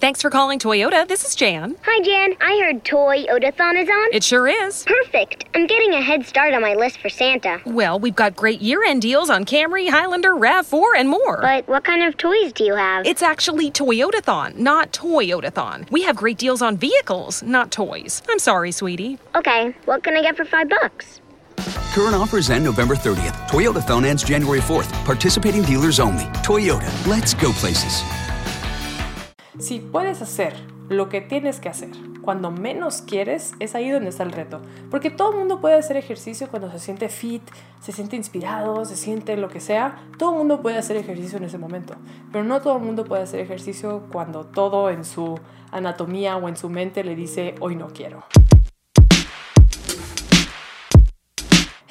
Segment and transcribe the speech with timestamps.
[0.00, 1.06] Thanks for calling Toyota.
[1.06, 1.76] This is Jan.
[1.82, 2.34] Hi, Jan.
[2.40, 4.08] I heard Toy Odathon is on.
[4.14, 4.82] It sure is.
[4.84, 5.44] Perfect.
[5.54, 7.60] I'm getting a head start on my list for Santa.
[7.66, 11.42] Well, we've got great year end deals on Camry, Highlander, RAV4, and more.
[11.42, 13.06] But what kind of toys do you have?
[13.06, 15.90] It's actually Toyotathon, not Toyotathon.
[15.90, 18.22] We have great deals on vehicles, not toys.
[18.30, 19.18] I'm sorry, sweetie.
[19.34, 19.74] okay.
[19.84, 21.20] What can I get for five bucks?
[21.92, 23.36] Current offers end November 30th.
[23.48, 24.90] Toyota phone ends January 4th.
[25.04, 26.24] Participating dealers only.
[26.42, 28.02] Toyota, let's go places.
[29.60, 30.54] Si puedes hacer
[30.88, 31.90] lo que tienes que hacer
[32.22, 34.60] cuando menos quieres, es ahí donde está el reto.
[34.90, 37.42] Porque todo mundo puede hacer ejercicio cuando se siente fit,
[37.80, 40.02] se siente inspirado, se siente lo que sea.
[40.18, 41.94] Todo mundo puede hacer ejercicio en ese momento.
[42.32, 45.38] Pero no todo el mundo puede hacer ejercicio cuando todo en su
[45.72, 48.24] anatomía o en su mente le dice hoy no quiero.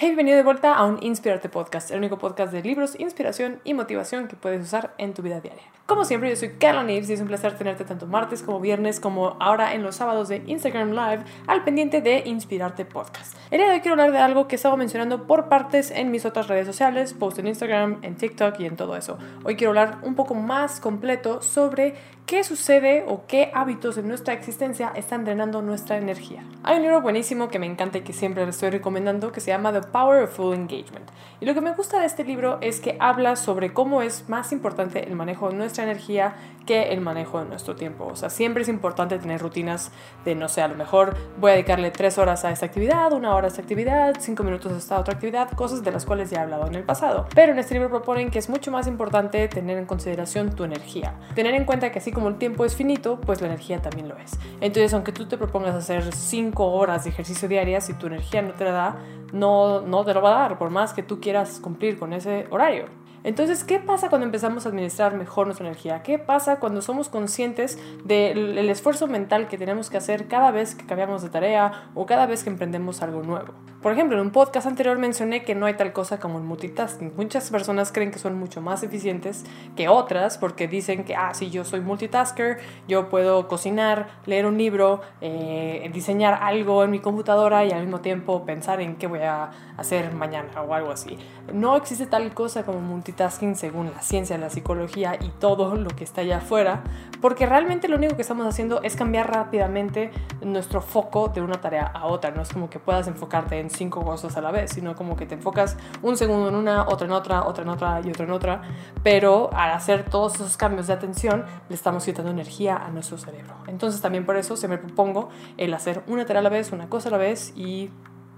[0.02, 3.74] Hey, bienvenido de vuelta a un Inspirarte Podcast, el único podcast de libros, inspiración y
[3.74, 5.62] motivación que puedes usar en tu vida diaria.
[5.88, 9.02] Como siempre, yo soy Carla Neves y es un placer tenerte tanto martes como viernes
[9.02, 13.36] como ahora en los sábados de Instagram Live al pendiente de Inspirarte Podcast.
[13.52, 16.24] El día de hoy quiero hablar de algo que estaba mencionando por partes en mis
[16.24, 19.18] otras redes sociales, post en Instagram, en TikTok y en todo eso.
[19.44, 21.96] Hoy quiero hablar un poco más completo sobre
[22.30, 26.44] qué sucede o qué hábitos en nuestra existencia están drenando nuestra energía.
[26.62, 29.50] Hay un libro buenísimo que me encanta y que siempre le estoy recomendando que se
[29.50, 31.10] llama The Power of Full Engagement.
[31.42, 34.52] Y lo que me gusta de este libro es que habla sobre cómo es más
[34.52, 36.36] importante el manejo de nuestra energía
[36.68, 38.06] que el manejo de nuestro tiempo.
[38.06, 39.92] O sea, siempre es importante tener rutinas
[40.24, 43.34] de, no sé, a lo mejor voy a dedicarle tres horas a esta actividad, una
[43.34, 46.42] hora a esta actividad, cinco minutos a esta otra actividad, cosas de las cuales ya
[46.42, 47.26] he hablado en el pasado.
[47.34, 51.16] Pero en este libro proponen que es mucho más importante tener en consideración tu energía.
[51.34, 54.18] Tener en cuenta que así como el tiempo es finito, pues la energía también lo
[54.18, 54.38] es.
[54.60, 58.52] Entonces, aunque tú te propongas hacer cinco horas de ejercicio diarias, si tu energía no
[58.52, 58.96] te la da,
[59.32, 62.46] no, no te lo va a dar, por más que tú quieras cumplir con ese
[62.50, 62.88] horario.
[63.24, 66.04] Entonces, ¿qué pasa cuando empezamos a administrar mejor nuestra energía?
[66.04, 70.76] ¿Qué pasa cuando somos conscientes del el esfuerzo mental que tenemos que hacer cada vez
[70.76, 73.54] que cambiamos de tarea o cada vez que emprendemos algo nuevo?
[73.82, 77.14] Por ejemplo, en un podcast anterior mencioné que no hay tal cosa como el multitasking.
[77.16, 79.46] Muchas personas creen que son mucho más eficientes
[79.78, 82.58] que otras porque dicen que, ah, sí, yo soy multitasker,
[82.90, 88.02] yo puedo cocinar, leer un libro, eh, diseñar algo en mi computadora y al mismo
[88.02, 91.18] tiempo pensar en qué voy a hacer mañana o algo así.
[91.54, 96.04] No existe tal cosa como multitasking según la ciencia, la psicología y todo lo que
[96.04, 96.84] está allá afuera,
[97.22, 101.86] porque realmente lo único que estamos haciendo es cambiar rápidamente nuestro foco de una tarea
[101.86, 102.32] a otra.
[102.32, 105.26] No es como que puedas enfocarte en cinco cosas a la vez, sino como que
[105.26, 108.32] te enfocas un segundo en una, otra en otra, otra en otra y otra en
[108.32, 108.62] otra,
[109.04, 113.56] pero al hacer todos esos cambios de atención le estamos quitando energía a nuestro cerebro.
[113.68, 116.90] Entonces también por eso se me propongo el hacer una tarea a la vez, una
[116.90, 117.90] cosa a la vez y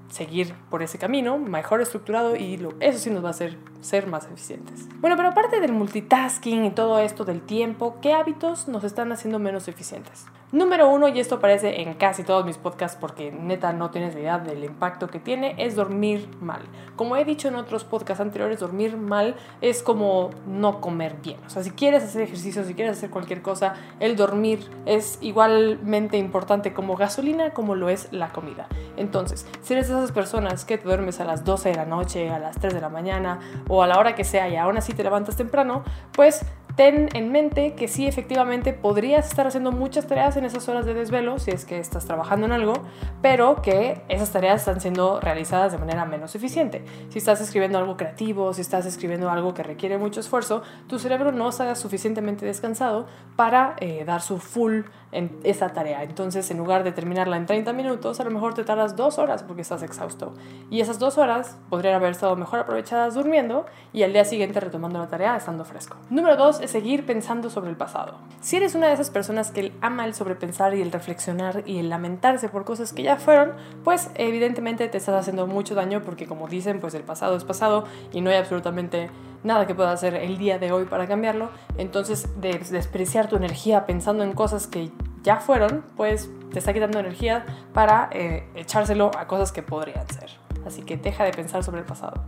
[0.10, 4.08] seguir por ese camino, mejor estructurado y lo, eso sí nos va a hacer ser
[4.08, 4.88] más eficientes.
[5.00, 9.40] Bueno, pero aparte del multitasking y todo esto del tiempo, ¿qué hábitos nos están haciendo
[9.40, 10.26] menos eficientes?
[10.52, 14.38] Número uno, y esto aparece en casi todos mis podcasts porque neta no tienes idea
[14.38, 16.62] del impacto que tiene, es dormir mal.
[16.98, 21.40] Como he dicho en otros podcasts anteriores, dormir mal es como no comer bien.
[21.46, 26.18] O sea, si quieres hacer ejercicio, si quieres hacer cualquier cosa, el dormir es igualmente
[26.18, 28.68] importante como gasolina como lo es la comida.
[28.98, 32.30] Entonces, si eres de esas personas que te duermes a las 12 de la noche,
[32.30, 33.40] a las 3 de la mañana
[33.70, 36.46] o a la hora que sea y aún así te levantas temprano, pues
[36.76, 40.94] ten en mente que sí, efectivamente, podrías estar haciendo muchas tareas en esas horas de
[40.94, 42.74] desvelo, si es que estás trabajando en algo,
[43.22, 46.84] pero que esas tareas están siendo realizadas de manera menos eficiente.
[47.10, 51.32] Si estás escribiendo algo creativo, si estás escribiendo algo que requiere mucho esfuerzo, tu cerebro
[51.32, 56.04] no está suficientemente descansado para eh, dar su full en esa tarea.
[56.04, 59.44] Entonces, en lugar de terminarla en 30 minutos, a lo mejor te tardas dos horas
[59.44, 60.34] porque estás exhausto.
[60.70, 65.00] Y esas dos horas podrían haber estado mejor aprovechadas durmiendo y al día siguiente retomando
[65.00, 65.98] la tarea estando fresco.
[66.10, 68.16] Número dos es seguir pensando sobre el pasado.
[68.42, 71.90] Si eres una de esas personas que ama el sobrepensar y el reflexionar y el
[71.90, 76.48] lamentarse por cosas que ya fueron, pues evidentemente te estás haciendo mucho daño porque como
[76.48, 79.10] dicen, pues el pasado es pasado y no hay absolutamente
[79.44, 81.50] nada que pueda hacer el día de hoy para cambiarlo.
[81.78, 84.92] Entonces, de despreciar tu energía pensando en cosas que
[85.24, 90.30] ya fueron, pues te está quitando energía para eh, echárselo a cosas que podrían ser.
[90.66, 92.24] Así que deja de pensar sobre el pasado.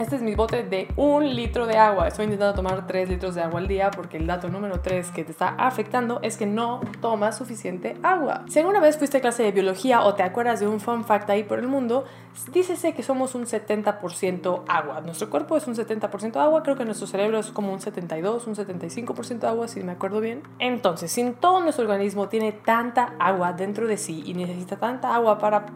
[0.00, 2.08] Este es mi bote de un litro de agua.
[2.08, 5.24] Estoy intentando tomar 3 litros de agua al día porque el dato número 3 que
[5.24, 8.46] te está afectando es que no tomas suficiente agua.
[8.48, 11.28] Si alguna vez fuiste a clase de biología o te acuerdas de un fun fact
[11.28, 12.06] ahí por el mundo,
[12.50, 15.02] dícese que somos un 70% agua.
[15.02, 18.54] Nuestro cuerpo es un 70% agua, creo que nuestro cerebro es como un 72, un
[18.54, 20.42] 75% agua, si me acuerdo bien.
[20.60, 25.36] Entonces, si todo nuestro organismo tiene tanta agua dentro de sí y necesita tanta agua
[25.36, 25.66] para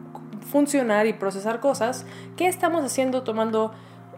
[0.51, 2.07] funcionar y procesar cosas,
[2.39, 3.73] ¿qué estamos haciendo tomando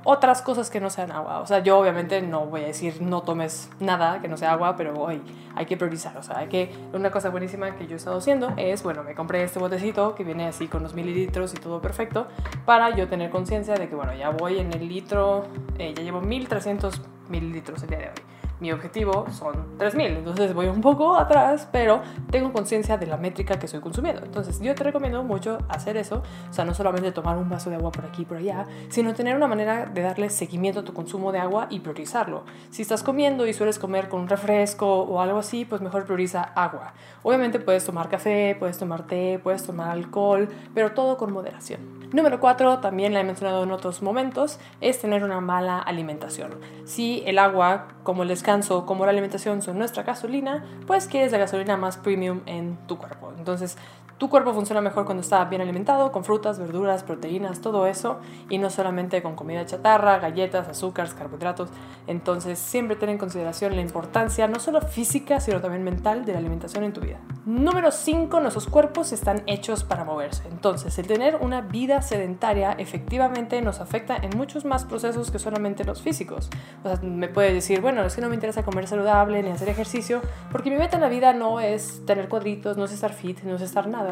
[0.06, 1.40] otras cosas que no sean agua.
[1.40, 4.76] O sea, yo obviamente no voy a decir no tomes nada que no sea agua,
[4.76, 5.20] pero hoy
[5.56, 6.16] hay que priorizar.
[6.16, 6.72] O sea, hay que.
[6.92, 10.22] Una cosa buenísima que yo he estado haciendo es, bueno, me compré este botecito que
[10.22, 12.28] viene así con los mililitros y todo perfecto
[12.64, 15.44] para yo tener conciencia de que, bueno, ya voy en el litro,
[15.78, 20.66] eh, ya llevo 1300 mililitros el día de hoy mi objetivo son 3000, entonces voy
[20.66, 22.00] un poco atrás, pero
[22.30, 24.22] tengo conciencia de la métrica que estoy consumiendo.
[24.24, 27.76] Entonces yo te recomiendo mucho hacer eso, o sea, no solamente tomar un vaso de
[27.76, 30.92] agua por aquí y por allá, sino tener una manera de darle seguimiento a tu
[30.94, 32.44] consumo de agua y priorizarlo.
[32.70, 36.42] Si estás comiendo y sueles comer con un refresco o algo así, pues mejor prioriza
[36.42, 36.94] agua.
[37.22, 42.05] Obviamente puedes tomar café, puedes tomar té, puedes tomar alcohol, pero todo con moderación.
[42.12, 46.54] Número 4, también la he mencionado en otros momentos, es tener una mala alimentación.
[46.84, 51.38] Si el agua, como el descanso, como la alimentación son nuestra gasolina, pues quieres la
[51.38, 53.32] gasolina más premium en tu cuerpo.
[53.36, 53.76] Entonces,
[54.18, 58.18] tu cuerpo funciona mejor cuando está bien alimentado, con frutas, verduras, proteínas, todo eso,
[58.48, 61.68] y no solamente con comida chatarra, galletas, azúcares, carbohidratos.
[62.06, 66.38] Entonces, siempre ten en consideración la importancia, no solo física, sino también mental, de la
[66.38, 67.18] alimentación en tu vida.
[67.44, 68.40] Número 5.
[68.40, 70.48] Nuestros cuerpos están hechos para moverse.
[70.48, 75.84] Entonces, el tener una vida sedentaria efectivamente nos afecta en muchos más procesos que solamente
[75.84, 76.48] los físicos.
[76.82, 79.68] O sea, me puedes decir, bueno, es que no me interesa comer saludable ni hacer
[79.68, 83.42] ejercicio, porque mi meta en la vida no es tener cuadritos, no es estar fit,
[83.42, 84.05] no es estar nada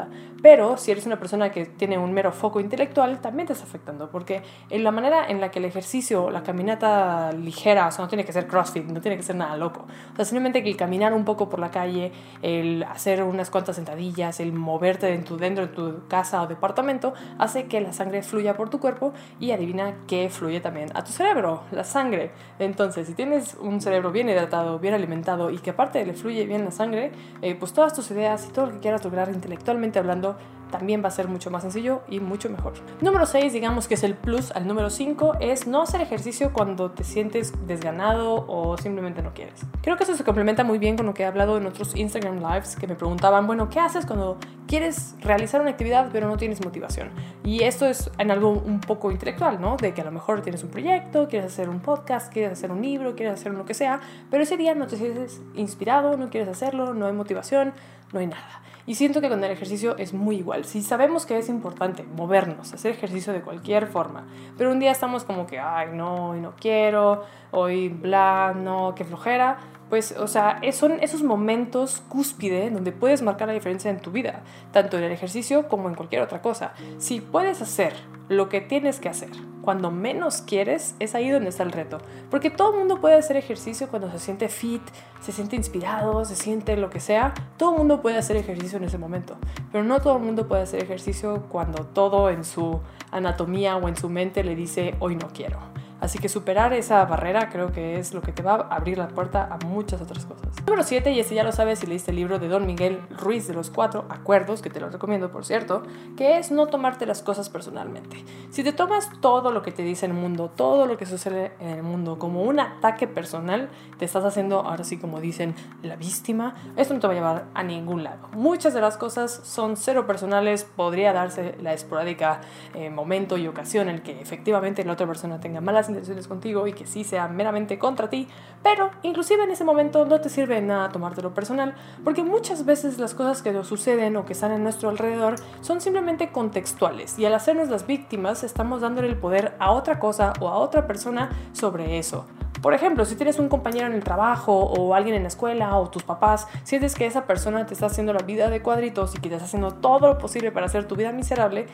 [0.44, 4.10] pero si eres una persona que tiene un mero foco intelectual, también te está afectando,
[4.10, 8.08] porque en la manera en la que el ejercicio, la caminata ligera, o sea, no
[8.08, 9.86] tiene que ser CrossFit, no tiene que ser nada loco.
[10.12, 12.12] O sea, simplemente que el caminar un poco por la calle,
[12.42, 17.64] el hacer unas cuantas sentadillas, el moverte dentro, dentro de tu casa o departamento, hace
[17.64, 21.62] que la sangre fluya por tu cuerpo y adivina que fluye también a tu cerebro,
[21.70, 22.32] la sangre.
[22.58, 26.64] Entonces, si tienes un cerebro bien hidratado, bien alimentado y que aparte le fluye bien
[26.64, 30.36] la sangre, eh, pues todas tus ideas y todo lo que quieras lograr intelectualmente hablando,
[30.74, 32.72] también va a ser mucho más sencillo y mucho mejor.
[33.00, 36.90] Número 6, digamos que es el plus al número 5, es no hacer ejercicio cuando
[36.90, 39.60] te sientes desganado o simplemente no quieres.
[39.82, 42.38] Creo que eso se complementa muy bien con lo que he hablado en otros Instagram
[42.38, 44.36] Lives que me preguntaban, bueno, ¿qué haces cuando
[44.66, 47.10] quieres realizar una actividad pero no tienes motivación?
[47.44, 49.76] Y esto es en algo un poco intelectual, ¿no?
[49.76, 52.82] De que a lo mejor tienes un proyecto, quieres hacer un podcast, quieres hacer un
[52.82, 56.48] libro, quieres hacer lo que sea, pero ese día no te sientes inspirado, no quieres
[56.48, 57.74] hacerlo, no hay motivación,
[58.14, 58.62] no hay nada.
[58.86, 60.64] Y siento que con el ejercicio es muy igual.
[60.64, 64.26] Si sabemos que es importante movernos, hacer ejercicio de cualquier forma,
[64.56, 69.04] pero un día estamos como que, ay, no, hoy no quiero, hoy bla, no, qué
[69.04, 69.58] flojera,
[69.94, 74.42] pues, o sea, son esos momentos cúspide donde puedes marcar la diferencia en tu vida,
[74.72, 76.72] tanto en el ejercicio como en cualquier otra cosa.
[76.98, 77.92] Si puedes hacer
[78.28, 79.30] lo que tienes que hacer
[79.62, 81.98] cuando menos quieres, es ahí donde está el reto.
[82.28, 84.82] Porque todo el mundo puede hacer ejercicio cuando se siente fit,
[85.20, 87.32] se siente inspirado, se siente lo que sea.
[87.56, 89.36] Todo el mundo puede hacer ejercicio en ese momento.
[89.70, 92.80] Pero no todo el mundo puede hacer ejercicio cuando todo en su
[93.12, 95.60] anatomía o en su mente le dice hoy no quiero.
[96.00, 99.08] Así que superar esa barrera creo que es lo que te va a abrir la
[99.08, 100.48] puerta a muchas otras cosas.
[100.66, 103.46] Número 7, y este ya lo sabes si leíste el libro de Don Miguel Ruiz
[103.46, 105.82] de los Cuatro Acuerdos, que te lo recomiendo por cierto,
[106.16, 108.24] que es no tomarte las cosas personalmente.
[108.50, 111.68] Si te tomas todo lo que te dice el mundo, todo lo que sucede en
[111.68, 113.68] el mundo como un ataque personal,
[113.98, 117.44] te estás haciendo, ahora sí como dicen, la víctima, esto no te va a llevar
[117.54, 118.28] a ningún lado.
[118.32, 122.40] Muchas de las cosas son cero personales, podría darse la esporádica
[122.74, 126.66] eh, momento y ocasión en el que efectivamente la otra persona tenga malas intenciones contigo
[126.66, 128.28] y que sí sea meramente contra ti,
[128.62, 132.98] pero inclusive en ese momento no te sirve de nada tomártelo personal, porque muchas veces
[132.98, 137.26] las cosas que nos suceden o que están en nuestro alrededor son simplemente contextuales y
[137.26, 141.30] al hacernos las víctimas estamos dándole el poder a otra cosa o a otra persona
[141.52, 142.26] sobre eso.
[142.64, 145.90] Por ejemplo, si tienes un compañero en el trabajo o alguien en la escuela o
[145.90, 149.28] tus papás, sientes que esa persona te está haciendo la vida de cuadritos y que
[149.28, 151.66] te está haciendo todo lo posible para hacer tu vida miserable,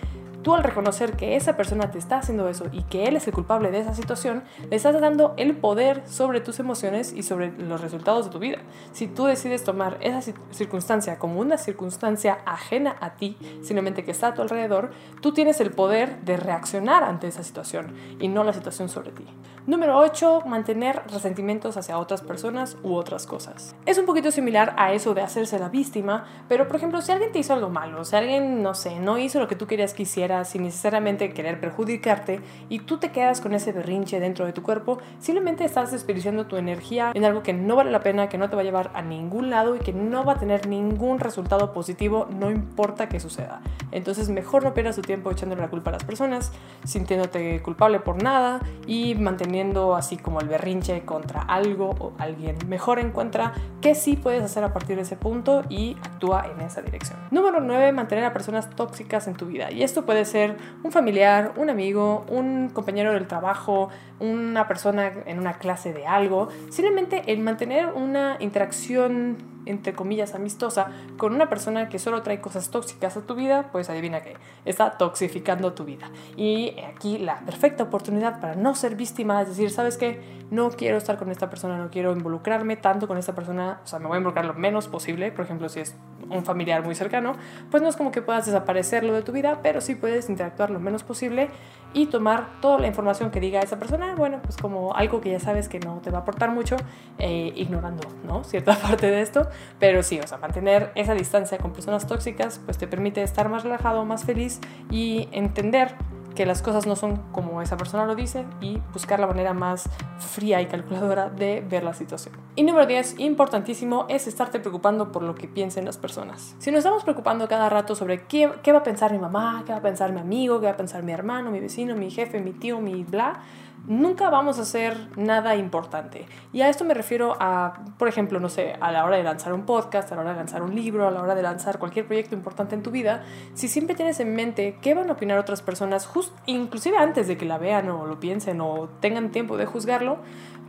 [0.42, 3.34] Tú al reconocer que esa persona te está haciendo eso y que él es el
[3.34, 7.80] culpable de esa situación, le estás dando el poder sobre tus emociones y sobre los
[7.80, 8.58] resultados de tu vida.
[8.92, 14.28] Si tú decides tomar esa circunstancia como una circunstancia ajena a ti, simplemente que está
[14.28, 18.54] a tu alrededor, tú tienes el poder de reaccionar ante esa situación y no la
[18.54, 19.26] situación sobre ti.
[19.66, 20.44] Número 8.
[20.46, 23.76] Mantener resentimientos hacia otras personas u otras cosas.
[23.84, 27.30] Es un poquito similar a eso de hacerse la víctima, pero por ejemplo, si alguien
[27.30, 30.04] te hizo algo malo, si alguien, no sé, no hizo lo que tú querías que
[30.04, 34.62] hiciera, sin necesariamente querer perjudicarte y tú te quedas con ese berrinche dentro de tu
[34.62, 38.48] cuerpo, simplemente estás desperdiciando tu energía en algo que no vale la pena, que no
[38.48, 41.72] te va a llevar a ningún lado y que no va a tener ningún resultado
[41.72, 43.60] positivo, no importa qué suceda.
[43.92, 46.52] Entonces mejor no pierdas tu tiempo echándole la culpa a las personas,
[46.84, 52.56] sintiéndote culpable por nada y manteniendo así como el berrinche contra algo o alguien.
[52.68, 56.82] Mejor encuentra qué sí puedes hacer a partir de ese punto y actúa en esa
[56.82, 57.18] dirección.
[57.30, 59.70] Número 9, mantener a personas tóxicas en tu vida.
[59.70, 65.38] Y esto puede ser un familiar, un amigo, un compañero del trabajo, una persona en
[65.38, 66.48] una clase de algo.
[66.70, 72.70] Simplemente el mantener una interacción entre comillas, amistosa con una persona que solo trae cosas
[72.70, 76.10] tóxicas a tu vida, pues adivina qué, está toxificando tu vida.
[76.36, 80.39] Y aquí la perfecta oportunidad para no ser víctima, es decir, ¿sabes qué?
[80.50, 83.98] No quiero estar con esta persona, no quiero involucrarme tanto con esta persona, o sea,
[83.98, 85.94] me voy a involucrar lo menos posible, por ejemplo, si es
[86.28, 87.34] un familiar muy cercano,
[87.70, 90.80] pues no es como que puedas desaparecerlo de tu vida, pero sí puedes interactuar lo
[90.80, 91.50] menos posible
[91.92, 95.40] y tomar toda la información que diga esa persona, bueno, pues como algo que ya
[95.40, 96.76] sabes que no te va a aportar mucho,
[97.18, 98.44] eh, ignorando, ¿no?
[98.50, 102.78] Cierta parte de esto, pero sí, o sea, mantener esa distancia con personas tóxicas, pues
[102.78, 105.94] te permite estar más relajado, más feliz y entender
[106.40, 109.90] que las cosas no son como esa persona lo dice y buscar la manera más
[110.18, 112.34] fría y calculadora de ver la situación.
[112.56, 116.56] Y número 10, importantísimo, es estarte preocupando por lo que piensen las personas.
[116.58, 119.72] Si nos estamos preocupando cada rato sobre qué, qué va a pensar mi mamá, qué
[119.72, 122.40] va a pensar mi amigo, qué va a pensar mi hermano, mi vecino, mi jefe,
[122.40, 123.42] mi tío, mi bla,
[123.86, 126.26] nunca vamos a hacer nada importante.
[126.52, 129.52] Y a esto me refiero a, por ejemplo, no sé, a la hora de lanzar
[129.52, 132.06] un podcast, a la hora de lanzar un libro, a la hora de lanzar cualquier
[132.06, 133.22] proyecto importante en tu vida,
[133.54, 137.36] si siempre tienes en mente qué van a opinar otras personas, just, inclusive antes de
[137.36, 140.18] que la vean o lo piensen o tengan tiempo de juzgarlo,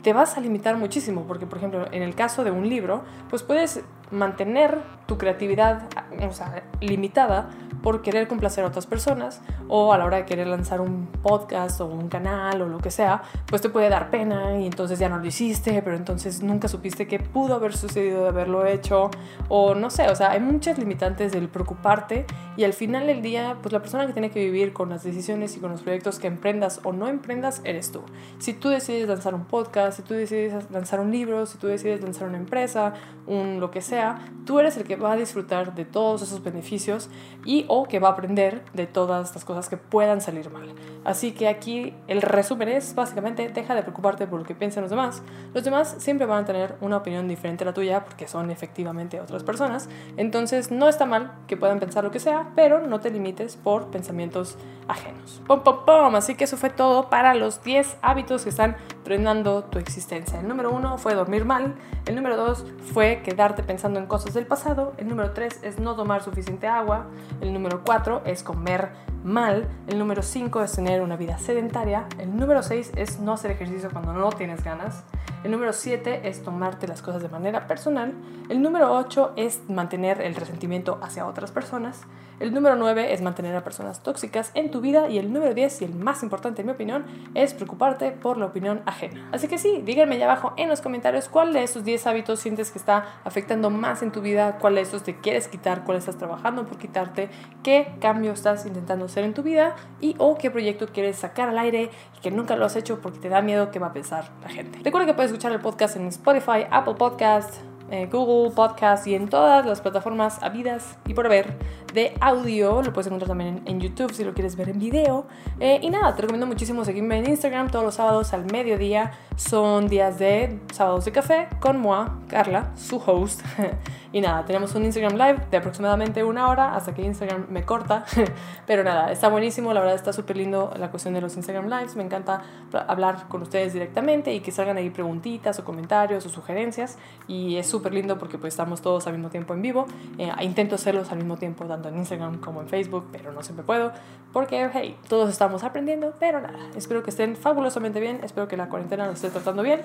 [0.02, 3.44] te vas a limitar muchísimo, porque por ejemplo, en el caso de un libro, pues
[3.44, 5.84] puedes mantener tu creatividad
[6.28, 7.50] o sea, limitada
[7.82, 11.82] por querer complacer a otras personas o a la hora de querer lanzar un podcast
[11.82, 15.10] o un canal o lo que sea, pues te puede dar pena y entonces ya
[15.10, 19.10] no lo hiciste, pero entonces nunca supiste qué pudo haber sucedido de haberlo hecho
[19.50, 22.26] o no sé, o sea, hay muchas limitantes del preocuparte
[22.56, 25.58] y al final del día, pues la persona que tiene que vivir con las decisiones
[25.58, 28.02] y con los proyectos que emprendas o no emprendas eres tú.
[28.40, 32.02] Si tú decides lanzar un podcast, si tú decides lanzar un libro, si tú decides
[32.02, 32.94] lanzar una empresa,
[33.26, 34.01] un lo que sea,
[34.46, 37.10] tú eres el que va a disfrutar de todos esos beneficios
[37.46, 40.74] y o que va a aprender de todas las cosas que puedan salir mal.
[41.04, 44.90] Así que aquí el resumen es básicamente deja de preocuparte por lo que piensen los
[44.90, 45.24] demás.
[45.54, 49.20] Los demás siempre van a tener una opinión diferente a la tuya porque son efectivamente
[49.20, 49.90] otras personas.
[50.18, 53.88] Entonces no está mal que puedan pensar lo que sea, pero no te limites por
[53.88, 55.42] pensamientos ajenos.
[55.48, 56.16] Pom, pom, pom.
[56.16, 60.40] Así que eso fue todo para los 10 hábitos que están frenando tu existencia.
[60.40, 61.76] El número uno fue dormir mal.
[62.06, 64.94] El número dos fue quedarte pensando en cosas del pasado.
[64.98, 67.08] El número tres es no tomar suficiente agua.
[67.42, 68.90] El número cuatro es comer
[69.24, 69.68] mal.
[69.88, 72.06] El número cinco es tener una vida sedentaria.
[72.18, 75.04] El número seis es no hacer ejercicio cuando no tienes ganas.
[75.44, 78.14] El número 7 es tomarte las cosas de manera personal.
[78.50, 82.02] El número 8 es mantener el resentimiento hacia otras personas.
[82.40, 85.10] El número 9 es mantener a personas tóxicas en tu vida.
[85.10, 87.06] Y el número 10, y el más importante en mi opinión,
[87.36, 89.30] es preocuparte por la opinión ajena.
[89.32, 92.72] Así que sí, díganme allá abajo en los comentarios cuál de estos 10 hábitos sientes
[92.72, 96.18] que está afectando más en tu vida, cuál de estos te quieres quitar, cuál estás
[96.18, 97.30] trabajando por quitarte,
[97.64, 101.60] qué cambio estás intentando hacer en tu vida y o qué proyecto quieres sacar al
[101.60, 104.32] aire y que nunca lo has hecho porque te da miedo qué va a pensar
[104.42, 104.80] la gente.
[104.84, 107.56] Recuerda que puedes escuchar el podcast en Spotify, Apple Podcast,
[107.90, 111.58] eh, Google Podcast y en todas las plataformas habidas y por haber
[111.94, 112.82] de audio.
[112.82, 115.26] Lo puedes encontrar también en, YouTube si lo quieres ver en video.
[115.60, 119.12] Eh, y nada, te recomiendo muchísimo seguirme en Instagram todos los sábados al mediodía.
[119.38, 123.42] Son días de sábados de café con Moa, Carla, su host.
[124.14, 128.06] y nada, tenemos un Instagram Live de aproximadamente una hora hasta que Instagram me corta.
[128.68, 129.74] Pero nada, está buenísimo.
[129.74, 131.96] La verdad está súper lindo la cuestión de los Instagram Lives.
[131.96, 132.42] Me encanta
[132.88, 136.98] hablar con ustedes directamente y que salgan ahí preguntitas o comentarios o sugerencias.
[137.28, 139.86] Y es súper lindo porque pues estamos todos al mismo tiempo en vivo.
[140.18, 143.64] Eh, intento hacerlos al mismo tiempo tanto en Instagram como en Facebook, pero no siempre
[143.64, 143.94] puedo
[144.34, 148.70] porque, hey, todos estamos aprendiendo, pero nada, espero que estén fabulosamente bien, espero que la
[148.70, 149.82] cuarentena los esté tratando bien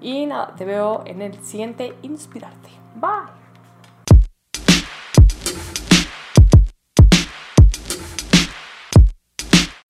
[0.00, 2.70] y nada, te veo en el siguiente Inspirarte.
[2.96, 3.39] Bye.